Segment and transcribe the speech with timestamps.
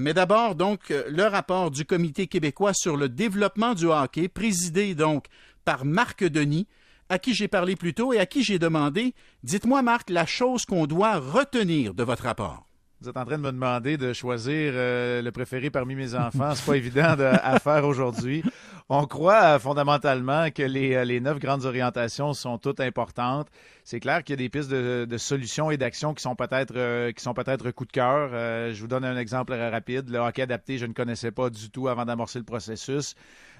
[0.00, 5.26] Mais d'abord, donc, le rapport du Comité québécois sur le développement du hockey, présidé donc
[5.64, 6.66] par Marc Denis,
[7.08, 9.14] à qui j'ai parlé plus tôt et à qui j'ai demandé
[9.44, 12.67] Dites-moi, Marc, la chose qu'on doit retenir de votre rapport.
[13.00, 16.52] Vous êtes en train de me demander de choisir euh, le préféré parmi mes enfants.
[16.56, 18.42] C'est pas évident à faire aujourd'hui.
[18.88, 23.46] On croit euh, fondamentalement que les, euh, les, neuf grandes orientations sont toutes importantes.
[23.84, 27.22] C'est clair qu'il y a des pistes de, solutions et d'actions qui sont peut-être qui
[27.22, 28.30] sont peut-être coup de cœur.
[28.30, 30.10] je vous donne un exemple rapide.
[30.10, 33.14] Le hockey adapté, je ne connaissais pas du tout avant d'amorcer le processus.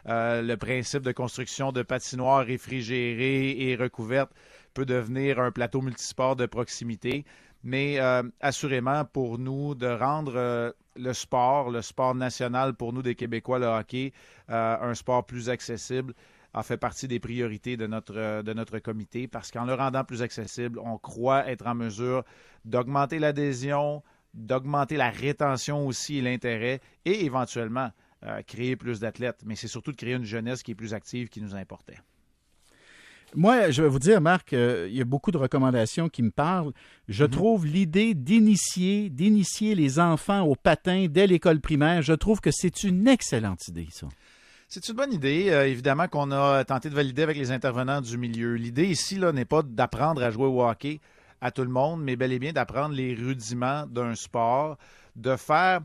[0.05, 4.33] le principe de construction de patinoires réfrigérées et recouvertes
[4.75, 7.25] peut devenir un plateau multisport de proximité
[7.65, 13.03] mais euh, assurément pour nous de rendre euh, le sport, le sport national pour nous
[13.03, 14.13] des Québécois, le hockey,
[14.51, 16.15] euh, un sport plus accessible
[16.55, 20.23] a fait partie des priorités de notre, de notre comité parce qu'en le rendant plus
[20.23, 22.25] accessible, on croit être en mesure
[22.65, 24.03] d'augmenter l'adhésion,
[24.33, 27.91] d'augmenter la rétention aussi et l'intérêt et éventuellement
[28.47, 29.43] créer plus d'athlètes.
[29.45, 31.99] Mais c'est surtout de créer une jeunesse qui est plus active qui nous importait.
[33.35, 36.31] Moi, je vais vous dire, Marc, euh, il y a beaucoup de recommandations qui me
[36.31, 36.73] parlent.
[37.09, 37.31] Je mhm.
[37.31, 42.85] trouve l'idée d'initier, d'initier les enfants au patin dès l'école primaire, je trouve que c'est
[42.85, 44.07] une excellente idée, ça.
[44.71, 48.19] C'est une bonne idée, euh, évidemment, qu'on a tenté de valider avec les intervenants du
[48.19, 48.55] milieu.
[48.55, 51.01] L'idée ici là, n'est pas d'apprendre à jouer au hockey
[51.41, 54.77] à tout le monde, mais bel et bien d'apprendre les rudiments d'un sport,
[55.17, 55.81] de faire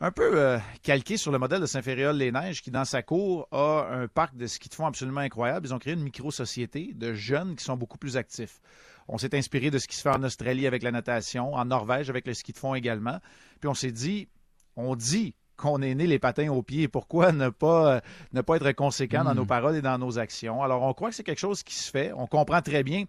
[0.00, 4.08] un peu euh, calqué sur le modèle de Saint-Fériol-les-Neiges, qui, dans sa cour, a un
[4.08, 5.66] parc de ski de fond absolument incroyable.
[5.66, 8.60] Ils ont créé une micro-société de jeunes qui sont beaucoup plus actifs.
[9.08, 12.08] On s'est inspiré de ce qui se fait en Australie avec la natation, en Norvège
[12.08, 13.18] avec le ski de fond également.
[13.60, 14.28] Puis on s'est dit,
[14.76, 16.88] on dit qu'on est né les patins aux pieds.
[16.88, 18.00] Pourquoi ne pas, euh,
[18.32, 19.48] ne pas être conséquent dans nos hmm.
[19.48, 20.62] paroles et dans nos actions?
[20.62, 22.12] Alors, on croit que c'est quelque chose qui se fait.
[22.16, 23.04] On comprend très bien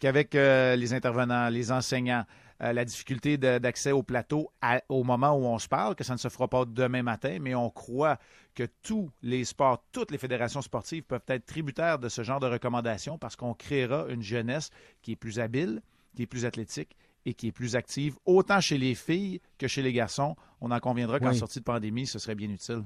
[0.00, 2.24] qu'avec euh, les intervenants, les enseignants,
[2.62, 4.50] euh, la difficulté d'accès au plateau
[4.88, 7.54] au moment où on se parle, que ça ne se fera pas demain matin, mais
[7.54, 8.18] on croit
[8.54, 12.46] que tous les sports, toutes les fédérations sportives peuvent être tributaires de ce genre de
[12.46, 14.70] recommandations parce qu'on créera une jeunesse
[15.02, 15.82] qui est plus habile,
[16.14, 19.82] qui est plus athlétique et qui est plus active, autant chez les filles que chez
[19.82, 20.36] les garçons.
[20.60, 22.84] On en conviendra qu'en sortie de pandémie, ce serait bien utile.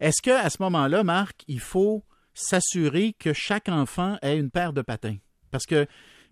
[0.00, 4.82] Est-ce qu'à ce moment-là, Marc, il faut s'assurer que chaque enfant ait une paire de
[4.82, 5.16] patins?
[5.50, 5.86] Parce que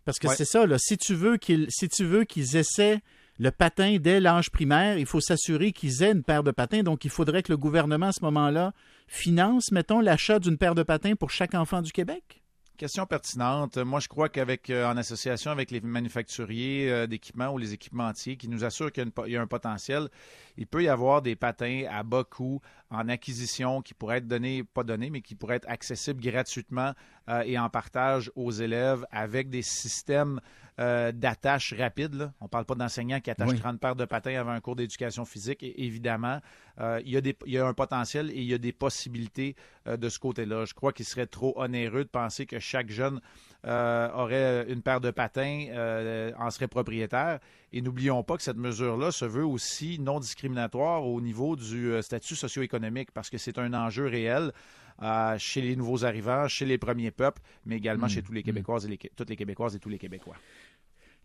[0.08, 3.00] parce que c'est ça, là, si tu veux qu'ils si tu veux qu'ils essaient
[3.38, 6.82] le patin dès l'âge primaire, il faut s'assurer qu'ils aient une paire de patins.
[6.82, 8.72] Donc, il faudrait que le gouvernement, à ce moment-là,
[9.06, 12.42] finance, mettons, l'achat d'une paire de patins pour chaque enfant du Québec?
[12.78, 13.76] Question pertinente.
[13.76, 18.36] Moi, je crois qu'avec, euh, en association avec les manufacturiers euh, d'équipements ou les équipementiers
[18.36, 20.08] qui nous assurent qu'il y, a un potentiel,
[20.56, 24.62] il peut y avoir des patins à bas coût en acquisition qui pourraient être donnés,
[24.62, 26.92] pas donnés, mais qui pourraient être accessibles gratuitement
[27.28, 30.40] euh, et en partage aux élèves avec des systèmes
[30.80, 32.30] euh, d'attache rapide.
[32.40, 35.24] On ne parle pas d'enseignants qui attachent 30 paires de patins avant un cours d'éducation
[35.24, 35.60] physique.
[35.60, 36.40] évidemment,
[36.78, 39.56] euh, il, y a un potentiel et il y a des possibilités
[39.88, 40.66] euh, de ce côté-là.
[40.66, 43.20] Je crois qu'il serait trop onéreux de penser que chaque jeune
[43.64, 45.66] aurait une paire de patins,
[46.38, 47.40] en serait propriétaire.
[47.72, 52.36] Et n'oublions pas que cette mesure-là se veut aussi non discriminatoire au niveau du statut
[52.36, 54.52] socio-économique parce que c'est un enjeu réel.
[55.38, 58.10] chez les nouveaux arrivants, chez les premiers peuples, mais également hmm.
[58.10, 58.44] chez tous les hmm.
[58.44, 60.36] Québécoises et toutes les Québécoises et tous les Québécois.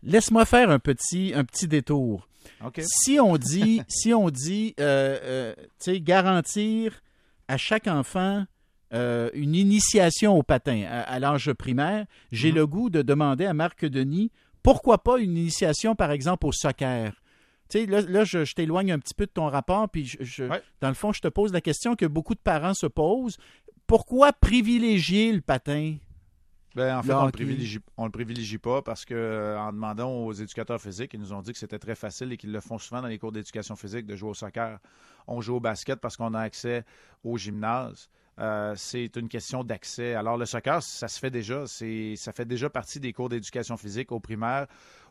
[0.04, 2.28] Laisse-moi faire un petit, un petit détour.
[2.80, 5.54] Si on dit, si on dit euh,
[5.88, 7.02] euh, garantir
[7.48, 8.44] à chaque enfant
[8.92, 12.56] euh, une initiation au patin à, l'âge primaire, j'ai mhm.
[12.56, 14.30] le goût de demander à Marc Denis
[14.62, 17.12] pourquoi pas une initiation, par exemple, au soccer?
[17.74, 20.44] Là, là je, t'éloigne un petit peu de ton rapport, puis je,
[20.80, 23.36] dans le fond, je te pose la question que beaucoup de parents se posent.
[23.86, 25.96] Pourquoi privilégier le patin?
[26.74, 30.10] Ben, en fait, on ne le, privilégie, le privilégie pas parce que euh, en demandant
[30.10, 32.78] aux éducateurs physiques, ils nous ont dit que c'était très facile et qu'ils le font
[32.78, 34.80] souvent dans les cours d'éducation physique de jouer au soccer.
[35.28, 36.84] On joue au basket parce qu'on a accès
[37.22, 38.08] au gymnase.
[38.40, 40.14] Euh, c'est une question d'accès.
[40.14, 41.64] Alors le soccer, ça se fait déjà.
[41.66, 44.66] ça fait déjà partie des cours d'éducation physique au primaire,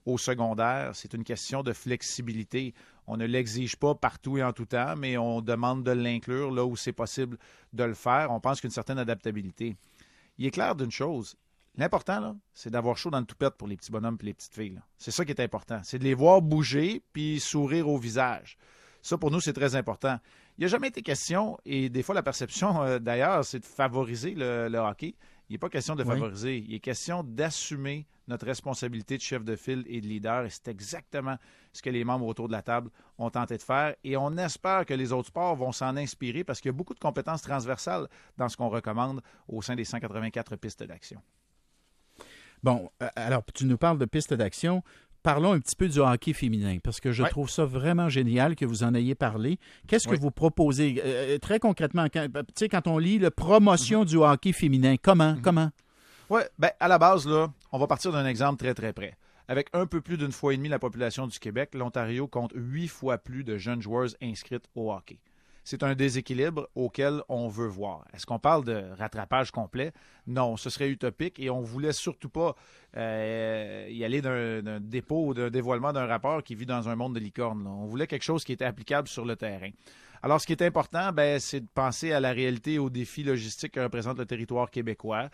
[0.05, 0.91] au secondaire.
[0.93, 2.73] C'est une question de flexibilité.
[3.07, 6.65] On ne l'exige pas partout et en tout temps, mais on demande de l'inclure là
[6.65, 7.37] où c'est possible
[7.71, 8.31] de le faire.
[8.31, 9.77] On pense qu'une certaine adaptabilité.
[10.37, 11.37] Il est clair d'une chose,
[11.75, 14.79] L'important, c'est d'avoir chaud dans le toupette pour les petits bonhommes et les petites filles.
[14.97, 15.81] C'est ça qui est important.
[15.83, 18.57] C'est de les voir bouger puis sourire au visage.
[19.01, 20.19] Ça, pour nous, c'est très important.
[20.57, 23.65] Il n'y a jamais été question, et des fois, la perception, euh, d'ailleurs, c'est de
[23.65, 25.15] favoriser le, hockey.
[25.49, 26.59] Il n'est pas question de favoriser.
[26.59, 30.45] Il est question d'assumer notre responsabilité de chef de file et de leader.
[30.45, 31.37] Et c'est exactement
[31.73, 33.95] ce que les membres autour de la table ont tenté de faire.
[34.03, 36.93] Et on espère que les autres sports vont s'en inspirer parce qu'il y a beaucoup
[36.93, 41.21] de compétences transversales dans ce qu'on recommande au sein des 184 pistes d'action.
[42.63, 44.83] Bon, euh, alors tu nous parles de pistes d'action.
[45.21, 48.65] parlons un petit peu du hockey féminin, parce que je trouve ça vraiment génial que
[48.65, 49.57] vous en ayez parlé.
[49.87, 51.01] Qu'est-ce que vous proposez?
[51.03, 52.27] Euh, très concrètement quand,
[52.69, 54.07] quand on lit la promotion mm-hmm.
[54.07, 54.95] du hockey féminin?
[55.01, 55.33] Comment?
[55.33, 55.41] Mm-hmm.
[55.41, 55.69] Comment?
[56.29, 59.15] Oui, ben, à la base, là, on va partir d'un exemple très, très près.
[59.47, 62.87] Avec un peu plus d'une fois et demie la population du Québec, l'Ontario compte huit
[62.87, 65.19] fois plus de jeunes joueuses inscrites au hockey
[65.63, 68.05] c'est un déséquilibre auquel on veut voir.
[68.13, 69.93] Est-ce qu'on parle de rattrapage complet?
[70.27, 72.55] Non, ce serait utopique et on ne voulait surtout pas
[72.97, 77.15] euh, y aller d'un dépôt ou d'un dévoilement d'un rapport qui vit dans un monde
[77.15, 77.65] de licorne.
[77.67, 79.69] On voulait quelque chose qui était applicable sur le terrain.
[80.21, 83.73] Alors, ce qui est important, ben, c'est de penser à la réalité aux défis logistiques
[83.73, 85.29] que représente le territoire québécois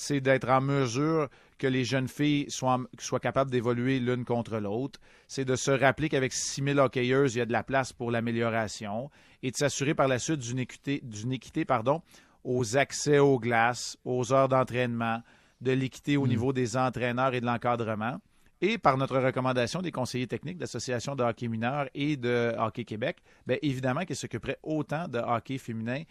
[0.00, 1.28] c'est d'être en mesure
[1.58, 5.00] que les jeunes filles soient, soient capables d'évoluer l'une contre l'autre.
[5.26, 9.10] C'est de se rappeler qu'avec 6000 hockeyeuses, il y a de la place pour l'amélioration
[9.42, 12.00] et de s'assurer par la suite d'une équité, d'une équité pardon,
[12.44, 15.20] aux accès aux glaces, aux heures d'entraînement,
[15.60, 16.28] de l'équité au mm.
[16.28, 18.20] niveau des entraîneurs et de l'encadrement.
[18.60, 22.84] Et par notre recommandation des conseillers techniques de l'Association de hockey mineur et de Hockey
[22.84, 23.16] Québec,
[23.48, 26.04] bien évidemment qu'ils s'occuperaient autant de hockey féminin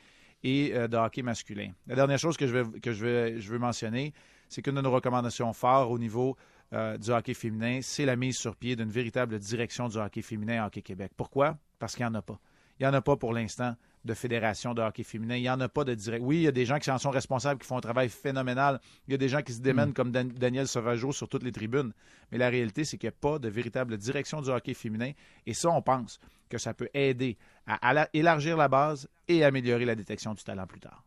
[0.44, 1.72] et euh, de hockey masculin.
[1.88, 4.14] La dernière chose que je, veux mentionner,
[4.50, 6.38] c'est qu'une de nos recommandations fortes au niveau
[6.74, 10.64] euh, du hockey féminin, c'est la mise sur pied d'une véritable direction du hockey féminin
[10.64, 11.12] à Hockey Québec.
[11.16, 11.58] Pourquoi?
[11.80, 12.40] Parce qu'il n'y en a pas.
[12.80, 13.76] Il n'y en a pas pour l'instant
[14.06, 15.36] de fédération de hockey féminin.
[15.36, 16.24] Il n'y en a pas de direct.
[16.26, 18.80] Oui, il y a des gens qui en sont responsables, qui font un travail phénoménal.
[19.08, 19.94] Il y a des gens qui se démènent mm.
[19.94, 21.92] comme Daniel Sauvageau sur toutes les tribunes.
[22.32, 25.12] Mais la réalité, c'est qu'il n'y a pas de véritable direction du hockey féminin.
[25.46, 26.20] Et ça, on pense
[26.50, 30.80] que ça peut aider à élargir la base et améliorer la détection du talent plus
[30.80, 31.04] tard.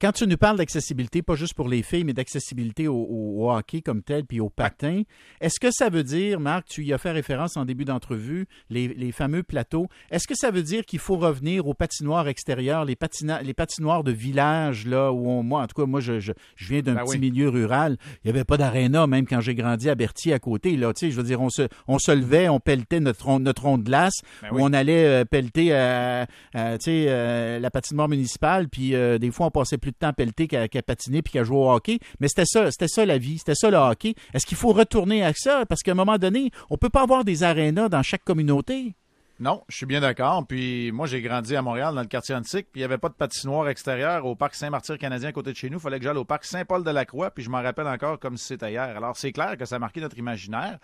[0.00, 4.02] Quand tu nous parles d'accessibilité, pas juste pour les filles, mais d'accessibilité au, hockey comme
[4.02, 5.02] tel, puis au patin,
[5.40, 9.10] est-ce que ça veut dire, Marc, tu y as fait référence en début d'entrevue, les,
[9.10, 12.96] fameux plateaux, est-ce que ça veut dire qu'il faut revenir aux patinoires extérieurs, les,
[13.42, 16.94] les patinoires de village, là, où moi, en tout cas, moi, je, je, viens d'un
[16.94, 20.32] ben petit milieu rural, il n'y avait pas d'aréna, même quand j'ai grandi à Berthier
[20.32, 23.00] à côté, là, tu sais, je veux dire, on se, on se levait, on pelletait
[23.00, 26.24] notre, notre rond de glace, ben où on allait euh, pelleter, euh,
[26.54, 30.48] euh, tu sais, la patinoire municipale, puis des fois, on passait plus de temps pelleté
[30.48, 31.98] qu'à patiner puis qu'à jouer au hockey.
[32.20, 34.14] Mais c'était ça, c'était ça la vie, c'était ça le hockey.
[34.34, 35.66] Est-ce qu'il faut retourner à ça?
[35.66, 38.94] Parce qu'à un moment donné, on peut pas avoir des arénas dans chaque communauté.
[39.40, 40.44] Non, je suis bien d'accord.
[40.48, 43.08] Puis moi, j'ai grandi à Montréal, dans le quartier antique, puis il n'y avait pas
[43.08, 45.78] de patinoire extérieure au parc Saint-Martyr canadien à côté de chez nous.
[45.78, 48.72] Il fallait que j'aille au parc Saint-Paul-de-la-Croix, puis je m'en rappelle encore comme si c'était
[48.72, 48.96] hier.
[48.96, 50.78] Alors, c'est clair que ça a marqué notre imaginaire.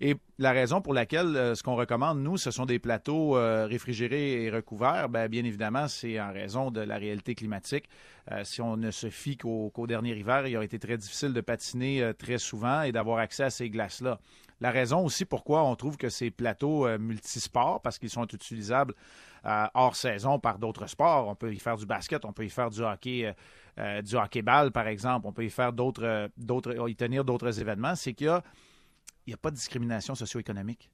[0.00, 3.66] Et la raison pour laquelle euh, ce qu'on recommande, nous, ce sont des plateaux euh,
[3.66, 7.84] réfrigérés et recouverts, bien, bien évidemment, c'est en raison de la réalité climatique.
[8.30, 11.40] Euh, si on ne se fie qu'au dernier hiver, il aurait été très difficile de
[11.40, 14.18] patiner très souvent et d'avoir accès à ces glaces-là.
[14.60, 18.94] La raison aussi pourquoi on trouve que ces plateaux multisports, parce qu'ils sont utilisables
[19.74, 22.70] hors saison par d'autres sports, on peut y faire du basket, on peut y faire
[22.70, 23.34] du hockey,
[24.02, 28.14] du hockey-ball, par exemple, on peut y faire d'autres, d'autres, y tenir d'autres événements, c'est
[28.14, 28.42] qu'il y a
[29.34, 30.90] a pas de discrimination socio-économique.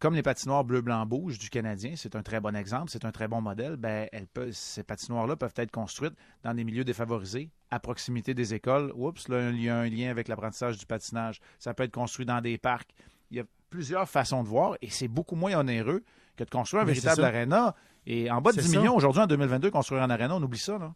[0.00, 3.42] Comme les patinoires bleu-blanc-bouge du Canadien, c'est un très bon exemple, c'est un très bon
[3.42, 4.08] modèle, ben,
[4.50, 8.92] ces patinoires-là peuvent être construites dans des milieux défavorisés, à proximité des écoles.
[8.96, 11.38] Oups, là, il y a un lien avec l'apprentissage du patinage.
[11.58, 12.88] Ça peut être construit dans des parcs.
[13.30, 16.02] Il y a plusieurs façons de voir et c'est beaucoup moins onéreux
[16.34, 17.74] que de construire un véritable aréna.
[18.06, 20.78] Et en bas de 10 millions aujourd'hui, en 2022, construire un aréna, on oublie ça.
[20.78, 20.94] Là.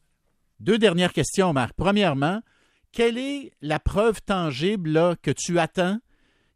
[0.60, 1.74] Deux dernières questions, Marc.
[1.74, 2.40] Premièrement,
[2.90, 5.98] quelle est la preuve tangible que tu attends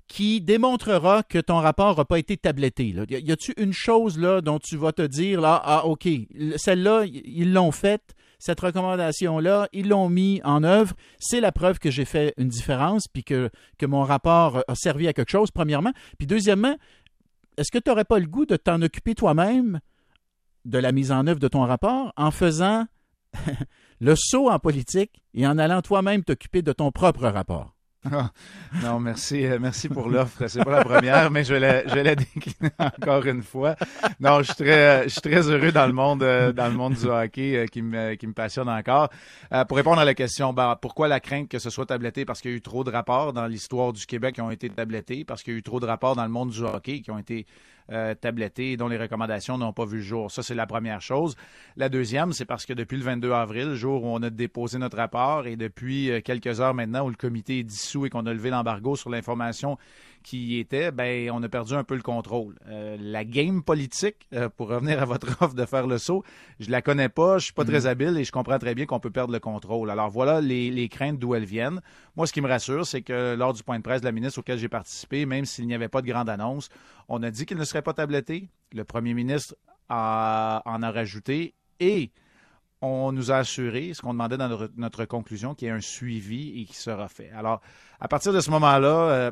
[0.08, 2.94] qui démontrera que ton rapport n'a pas été tabletté.
[3.08, 6.08] Y a-tu une chose là dont tu vas te dire ah ok
[6.56, 10.94] celle-là ils l'ont faite cette recommandation-là, ils l'ont mis en œuvre.
[11.18, 13.50] C'est la preuve que j'ai fait une différence, puis que
[13.82, 15.92] mon rapport a servi à quelque chose, premièrement.
[16.18, 16.76] Puis deuxièmement,
[17.56, 19.80] est-ce que tu n'aurais pas le goût de t'en occuper toi-même
[20.64, 22.86] de la mise en œuvre de ton rapport en faisant
[24.00, 27.74] le saut en politique et en allant toi-même t'occuper de ton propre rapport?
[28.04, 28.30] Ah,
[28.82, 30.46] non, merci, euh, merci pour l'offre.
[30.46, 33.74] C'est pas la première, mais je la, je la décliner encore une fois.
[34.20, 36.94] Non, je suis très, je suis très heureux dans le monde, euh, dans le monde
[36.94, 39.08] du hockey euh, qui me, qui me passionne encore.
[39.66, 42.24] pour répondre à la question, ben, pourquoi la crainte que ce soit tabletté?
[42.24, 44.70] Parce qu'il y a eu trop de rapports dans l'histoire du Québec qui ont été
[44.70, 47.10] tablettés, parce qu'il y a eu trop de rapports dans le monde du hockey qui
[47.10, 47.46] ont été
[47.90, 50.30] euh, tablettés dont les recommandations n'ont pas vu le jour.
[50.30, 51.36] Ça, c'est la première chose.
[51.76, 54.96] La deuxième, c'est parce que depuis le 22 avril, jour où on a déposé notre
[54.96, 58.32] rapport, et depuis euh, quelques heures maintenant où le comité est dissous et qu'on a
[58.32, 59.78] levé l'embargo sur l'information
[60.22, 62.58] qui était, ben, on a perdu un peu le contrôle.
[62.68, 66.24] Euh, la game politique, euh, pour revenir à votre offre de faire le saut,
[66.60, 67.86] je la connais pas, je suis pas très mhm.
[67.86, 69.90] habile et je comprends très bien qu'on peut perdre le contrôle.
[69.90, 71.80] Alors voilà les, craintes d'où elles viennent.
[72.16, 74.40] Moi, ce qui me rassure, c'est que lors du point de presse de la ministre
[74.40, 76.68] auquel j'ai participé, même s'il n'y avait pas de grande annonce,
[77.08, 78.48] on a dit qu'il ne serait pas tabletté.
[78.72, 79.56] Le premier ministre
[79.88, 82.10] en a rajouté et
[82.80, 85.80] on nous a assuré, ce qu'on demandait dans notre, notre conclusion, qu'il y ait un
[85.80, 87.30] suivi et qui sera fait.
[87.30, 87.60] Alors,
[88.00, 89.30] à partir de ce moment-là, euh,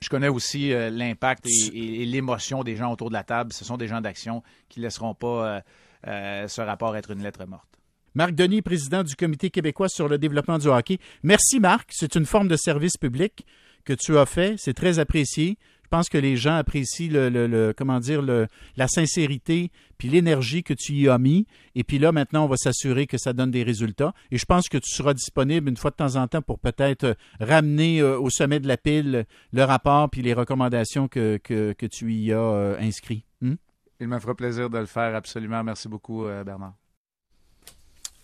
[0.00, 3.52] Je connais aussi euh, l'impact et, l'émotion des gens autour de la table.
[3.52, 5.26] Ce sont des gens d'action qui ne laisseront pas
[5.56, 5.60] euh,
[6.06, 7.66] euh, ce rapport être une lettre morte.
[8.14, 10.98] Marc Denis, président du Comité québécois sur le développement du hockey.
[11.22, 13.44] Merci Marc, c'est une forme de service public
[13.84, 15.58] que tu as fait, c'est très apprécié.
[15.88, 20.92] Je pense que les gens apprécient le, comment dire la sincérité puis l'énergie que tu
[20.92, 21.46] y as mis.
[21.74, 24.12] Et puis là, maintenant, on va s'assurer que ça donne des résultats.
[24.30, 27.04] Et je pense que tu seras disponible une fois de temps en temps pour peut-être
[27.04, 31.86] euh, ramener euh, au sommet de la pile le rapport puis les recommandations que, que,
[31.86, 33.24] tu y as euh, inscrits.
[33.40, 33.54] Hmm?
[33.98, 35.64] Il me fera plaisir de le faire, absolument.
[35.64, 36.74] Merci beaucoup, Bernard.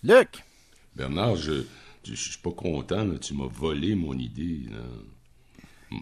[0.02, 0.44] Luc!
[0.94, 1.64] Bernard, je
[2.06, 3.08] ne suis pas content.
[3.16, 4.68] Tu m'as volé mon idée.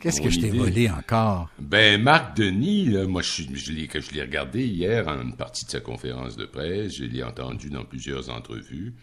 [0.01, 1.49] Qu'est-ce que je t'ai volé encore?
[1.59, 5.71] Ben, Marc Denis, moi, je, je l'ai, je l'ai regardé hier en une partie de
[5.71, 6.97] sa conférence de presse.
[6.97, 8.95] Je l'ai entendu dans plusieurs entrevues.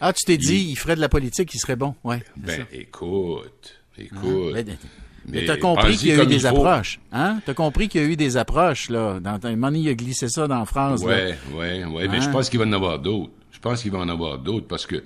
[0.00, 1.94] Ah, tu t'es dit, il ferait de la politique, il serait bon.
[2.04, 4.54] Ouais, ben, écoute, écoute.
[4.56, 4.72] Ah,
[5.26, 7.00] mais, tu as compris qu'il y a eu des approches.
[7.12, 7.40] Hein?
[7.44, 9.20] Tu as compris qu'il y a eu des approches, là.
[9.20, 11.04] Dans, un moment il a glissé ça dans la phrase.
[11.04, 12.08] Ouais, ouais, ouais.
[12.08, 12.32] Mais je hein?
[12.32, 13.32] pense qu'il va en avoir d'autres.
[13.50, 15.02] Je pense qu'il va en avoir d'autres parce que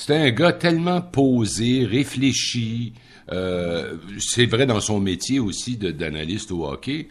[0.00, 2.94] c'est un gars tellement posé, réfléchi,
[3.32, 7.08] euh, c'est vrai dans son métier aussi d'analyste au hockey,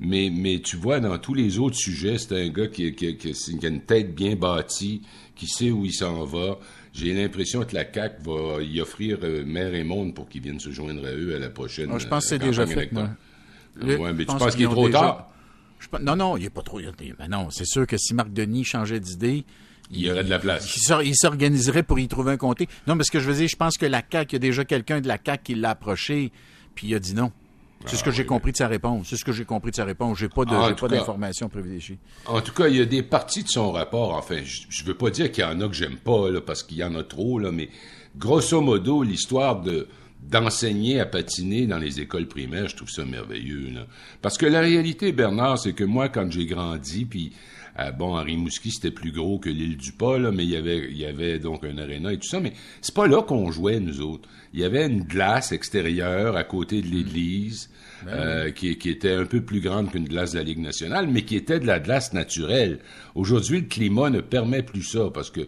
[0.00, 3.68] mais, mais tu vois, dans tous les autres sujets, c'est un gars qui, qui, a
[3.68, 5.02] une tête bien bâtie,
[5.36, 6.58] qui sait où il s'en va.
[6.92, 10.58] J'ai l'impression que la CAC va y offrir euh, mer et monde pour qu'ils viennent
[10.58, 11.90] se joindre à eux à la prochaine.
[11.92, 12.90] Ah, je pense que c'est déjà fait.
[13.80, 15.31] Ouais, mais tu penses qu'il est trop tard?
[16.00, 16.80] Non, non, il n'est pas trop.
[17.18, 19.44] Mais non, c'est sûr que si Marc Denis changeait d'idée,
[19.90, 20.76] il y aurait de la place.
[21.04, 22.68] Il s'organiserait pour y trouver un comté.
[22.86, 24.64] Non, parce que je veux dire, je pense que la CAQ, il y a déjà
[24.64, 26.32] quelqu'un de la CAQ qui l'a approché,
[26.74, 27.30] puis il a dit non.
[27.86, 29.08] C'est ce que ah, j'ai compris de sa réponse.
[29.10, 30.18] C'est ce que j'ai compris de sa réponse.
[30.18, 31.98] J'ai pas pas d'informations privilégiées.
[32.26, 34.14] En tout cas, il y a des parties de son rapport.
[34.14, 36.76] Enfin, je, ne veux pas dire qu'il y en a que j'aime pas, parce qu'il
[36.78, 37.70] y en a trop, là, mais
[38.16, 39.88] grosso modo, l'histoire de
[40.22, 43.68] d'enseigner à patiner dans les écoles primaires, je trouve ça merveilleux.
[44.22, 47.32] Parce que la réalité, Bernard, c'est que moi, quand j'ai grandi, puis
[47.78, 50.88] euh, bon, Henri Rimouski, c'était plus gros que l'île du Pas, mais il y avait,
[50.90, 52.40] il y avait donc un aréna et tout ça.
[52.40, 54.28] Mais c'est pas là qu'on jouait, nous autres.
[54.52, 57.70] Il y avait une glace extérieure à côté de l'église.
[58.04, 61.06] Ben euh, qui, qui, était un peu plus grande qu'une glace de la Ligue nationale,
[61.06, 62.80] mais qui était de la glace naturelle.
[63.14, 65.42] Aujourd'hui, le climat ne permet plus ça parce que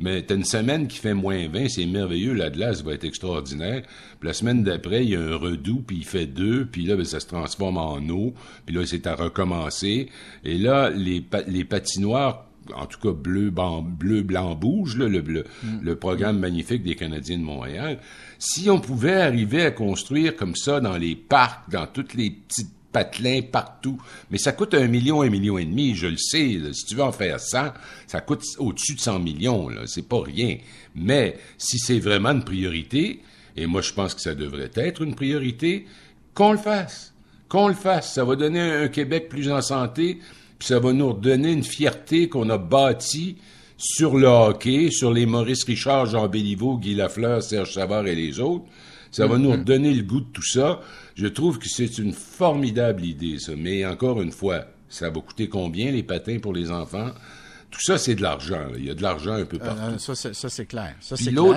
[0.00, 3.82] mais t'as une semaine qui fait moins 20, c'est merveilleux, la glace va être extraordinaire.
[4.18, 6.96] Puis la semaine d'après, il y a un redout, puis il fait deux, puis là,
[6.96, 10.08] ben, ça se transforme en eau, puis là, c'est à recommencer.
[10.44, 15.44] Et là, les, les patinoires en tout cas bleu, bleu blanc, bouge, le, le, mm.
[15.82, 17.98] le, programme magnifique des Canadiens de Montréal.
[18.38, 22.70] Si on pouvait arriver à construire comme ça dans les parcs, dans toutes les petites
[22.92, 24.00] patelins partout.
[24.30, 26.58] Mais ça coûte un million, un million et demi, je le sais.
[26.72, 27.72] Si tu veux en faire 100,
[28.06, 29.68] ça coûte au-dessus de 100 millions.
[29.86, 30.58] C'est pas rien.
[30.94, 33.20] Mais si c'est vraiment une priorité,
[33.56, 35.86] et moi je pense que ça devrait être une priorité,
[36.34, 37.12] qu'on le fasse.
[37.48, 38.14] Qu'on le fasse.
[38.14, 40.18] Ça va donner un Québec plus en santé,
[40.58, 43.36] puis ça va nous redonner une fierté qu'on a bâtie
[43.76, 48.38] sur le hockey, sur les Maurice Richard, Jean Béliveau, Guy Lafleur, Serge Savard et les
[48.38, 48.66] autres.
[49.10, 49.58] Ça va nous mm-hmm.
[49.58, 50.80] redonner le goût de tout ça.
[51.16, 53.52] Je trouve que c'est une formidable idée, ça.
[53.56, 57.10] Mais encore une fois, ça va coûter combien les patins pour les enfants?
[57.70, 58.66] Tout ça, c'est de l'argent.
[58.76, 60.14] Il y a de l'argent un peu euh, partout.
[60.14, 60.96] ça, c'est clair.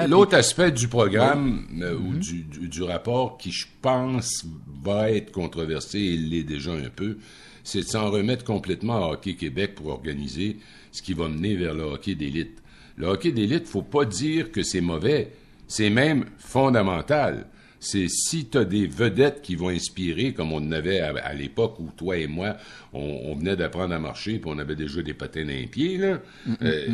[0.07, 2.67] L'autre aspect du programme euh, ou mm-hmm.
[2.69, 4.45] du, rapport qui, je pense,
[4.83, 7.17] va être controversé, et l'est déjà un peu,
[7.63, 10.57] c'est de s'en remettre complètement à Hockey Québec pour organiser
[10.91, 12.61] ce qui va mener vers le hockey d'élite.
[12.95, 15.31] Le hockey d'élite, faut pas dire que c'est mauvais.
[15.75, 17.47] C'est même fondamental.
[17.79, 21.79] C'est si tu as des vedettes qui vont inspirer, comme on en avait à, l'époque
[21.79, 22.57] où toi et moi,
[22.93, 26.21] on, venait d'apprendre à marcher, puis on avait déjà des patins d'un pied, là.
[26.61, 26.87] Euh,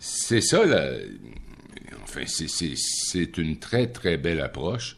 [0.00, 0.90] c'est ça, là.
[2.02, 4.96] Enfin, c'est une très, très belle approche.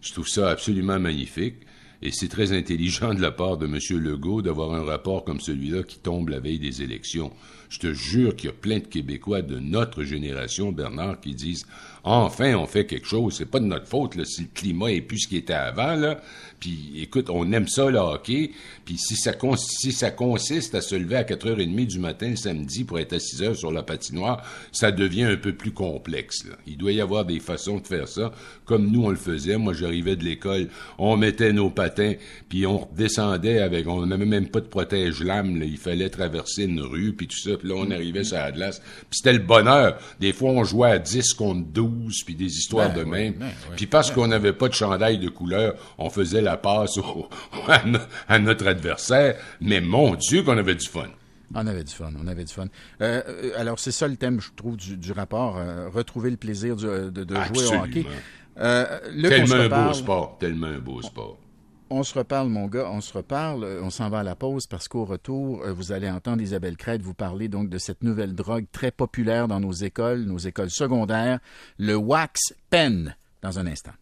[0.00, 1.56] Je trouve ça absolument magnifique.
[2.04, 3.78] Et c'est très intelligent de la part de M.
[4.02, 7.30] Legault d'avoir un rapport comme celui-là qui tombe la veille des élections.
[7.68, 11.64] Je te jure qu'il y a plein de Québécois de notre génération, Bernard, qui disent
[12.04, 13.34] enfin on fait quelque chose.
[13.36, 16.20] C'est pas de notre faute si le climat est plus ce qu'il était avant là.
[16.62, 18.52] Puis écoute, on aime ça le hockey.
[18.84, 23.00] Puis si ça, si ça consiste à se lever à 4h30 du matin samedi pour
[23.00, 26.46] être à 6 h sur la patinoire, ça devient un peu plus complexe.
[26.68, 28.30] Il doit y avoir des façons de faire ça,
[28.64, 29.56] comme nous on le faisait.
[29.56, 30.68] Moi j'arrivais de l'école,
[30.98, 32.14] on mettait nos patins,
[32.48, 35.60] puis on descendait avec, on n'avait même pas de protège-lame.
[35.64, 37.56] Il fallait traverser une rue, puis tout ça.
[37.56, 38.80] Puis là on arrivait sur la glace.
[39.10, 39.98] Puis c'était le bonheur.
[40.20, 41.91] Des fois on jouait à 10 contre 12,
[42.24, 43.34] puis des histoires ben de même.
[43.34, 46.98] Ben puis parce qu'on n'avait pas de chandail de couleur, on faisait la passe
[48.28, 51.08] à, notre adversaire, mais mon Dieu qu'on avait du fun.
[51.54, 52.66] On avait du fun, on avait du fun.
[53.02, 56.76] Euh, euh, alors, c'est ça le thème, je trouve, du, rapport, euh, retrouver le plaisir
[56.76, 57.12] de,
[57.54, 58.06] jouer au hockey.
[58.56, 61.38] tellement un beau sport, tellement un beau sport.
[61.94, 63.64] On se reparle, mon gars, on se reparle.
[63.82, 67.12] On s'en va à la pause parce qu'au retour, vous allez entendre Isabelle Crête vous
[67.12, 71.38] parler donc de cette nouvelle drogue très populaire dans nos écoles, nos écoles secondaires,
[71.78, 73.92] le wax pen, dans un instant.